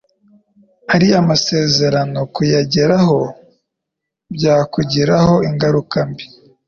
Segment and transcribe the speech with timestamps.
[0.93, 3.19] Ariya masezerano kuyarengaho
[4.35, 6.25] byakugiraho ingaruka mbi.